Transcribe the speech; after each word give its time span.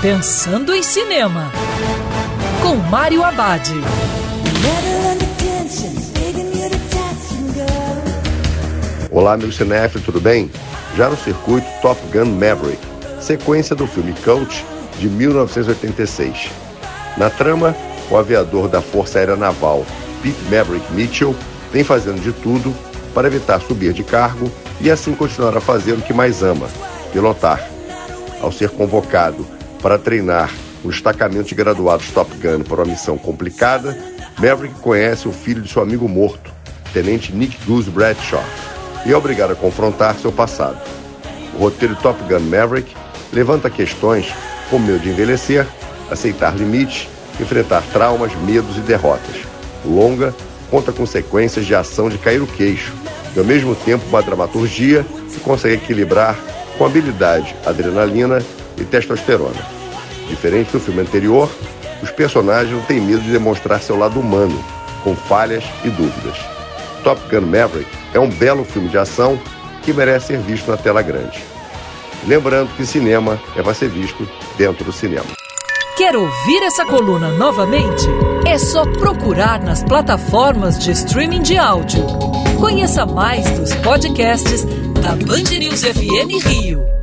Pensando 0.00 0.72
em 0.72 0.80
Cinema, 0.80 1.50
com 2.62 2.76
Mário 2.76 3.24
Abad. 3.24 3.68
Olá, 9.10 9.36
meu 9.36 9.50
cinéfilo, 9.50 10.04
tudo 10.04 10.20
bem? 10.20 10.48
Já 10.96 11.10
no 11.10 11.16
circuito 11.16 11.66
Top 11.82 12.00
Gun 12.12 12.26
Maverick, 12.26 12.78
sequência 13.20 13.74
do 13.74 13.88
filme 13.88 14.14
Coach 14.24 14.64
de 15.00 15.08
1986. 15.08 16.48
Na 17.16 17.28
trama, 17.28 17.74
o 18.08 18.16
aviador 18.16 18.68
da 18.68 18.80
Força 18.80 19.18
Aérea 19.18 19.34
Naval, 19.34 19.84
Pete 20.22 20.38
Maverick 20.44 20.92
Mitchell, 20.92 21.34
vem 21.72 21.82
fazendo 21.82 22.22
de 22.22 22.32
tudo 22.32 22.72
para 23.12 23.26
evitar 23.26 23.60
subir 23.60 23.92
de 23.92 24.04
cargo 24.04 24.48
e 24.80 24.92
assim 24.92 25.12
continuar 25.12 25.56
a 25.56 25.60
fazer 25.60 25.94
o 25.94 26.02
que 26.02 26.12
mais 26.12 26.44
ama, 26.44 26.68
pilotar. 27.12 27.68
Ao 28.40 28.52
ser 28.52 28.70
convocado 28.70 29.57
para 29.82 29.98
treinar 29.98 30.50
um 30.84 30.88
destacamento 30.88 31.48
de 31.48 31.54
graduados 31.54 32.10
Top 32.10 32.30
Gun 32.36 32.62
para 32.62 32.82
uma 32.82 32.92
missão 32.92 33.16
complicada, 33.18 33.96
Maverick 34.38 34.74
conhece 34.80 35.26
o 35.26 35.32
filho 35.32 35.62
de 35.62 35.70
seu 35.70 35.82
amigo 35.82 36.08
morto, 36.08 36.52
Tenente 36.92 37.32
Nick 37.32 37.58
Goose 37.64 37.90
Bradshaw, 37.90 38.44
e 39.04 39.12
é 39.12 39.16
obrigado 39.16 39.52
a 39.52 39.56
confrontar 39.56 40.14
seu 40.16 40.32
passado. 40.32 40.78
O 41.54 41.58
roteiro 41.58 41.96
Top 41.96 42.20
Gun 42.24 42.40
Maverick 42.40 42.94
levanta 43.32 43.68
questões 43.68 44.32
como 44.70 44.86
medo 44.86 45.00
de 45.00 45.10
envelhecer, 45.10 45.66
aceitar 46.10 46.56
limites, 46.56 47.08
enfrentar 47.40 47.82
traumas, 47.92 48.34
medos 48.42 48.76
e 48.76 48.80
derrotas. 48.80 49.36
O 49.84 49.90
longa 49.90 50.34
conta 50.70 50.92
com 50.92 51.06
sequências 51.06 51.66
de 51.66 51.74
ação 51.74 52.08
de 52.08 52.18
cair 52.18 52.42
o 52.42 52.46
queixo, 52.46 52.92
e 53.34 53.38
ao 53.38 53.44
mesmo 53.44 53.74
tempo 53.74 54.04
uma 54.08 54.22
dramaturgia 54.22 55.04
que 55.32 55.40
consegue 55.40 55.74
equilibrar 55.74 56.38
com 56.76 56.86
habilidade 56.86 57.54
adrenalina 57.66 58.42
e 58.80 58.84
testosterona. 58.84 59.60
Diferente 60.28 60.72
do 60.72 60.80
filme 60.80 61.00
anterior, 61.00 61.50
os 62.02 62.10
personagens 62.10 62.72
não 62.72 62.82
têm 62.82 63.00
medo 63.00 63.22
de 63.22 63.32
demonstrar 63.32 63.80
seu 63.80 63.96
lado 63.96 64.20
humano, 64.20 64.62
com 65.02 65.14
falhas 65.14 65.64
e 65.84 65.90
dúvidas. 65.90 66.36
Top 67.02 67.20
Gun 67.30 67.46
Maverick 67.46 67.90
é 68.12 68.20
um 68.20 68.28
belo 68.28 68.64
filme 68.64 68.88
de 68.88 68.98
ação 68.98 69.40
que 69.82 69.92
merece 69.92 70.28
ser 70.28 70.38
visto 70.38 70.70
na 70.70 70.76
tela 70.76 71.02
grande. 71.02 71.42
Lembrando 72.26 72.68
que 72.76 72.84
cinema 72.84 73.40
é 73.56 73.62
para 73.62 73.74
ser 73.74 73.88
visto 73.88 74.28
dentro 74.56 74.84
do 74.84 74.92
cinema. 74.92 75.26
Quer 75.96 76.16
ouvir 76.16 76.62
essa 76.62 76.84
coluna 76.84 77.32
novamente? 77.32 78.06
É 78.46 78.56
só 78.58 78.84
procurar 78.84 79.60
nas 79.60 79.82
plataformas 79.82 80.78
de 80.78 80.92
streaming 80.92 81.42
de 81.42 81.56
áudio. 81.56 82.04
Conheça 82.60 83.04
mais 83.04 83.48
dos 83.50 83.74
podcasts 83.76 84.64
da 85.02 85.16
Band 85.26 85.58
News 85.58 85.82
FM 85.82 86.44
Rio. 86.44 86.97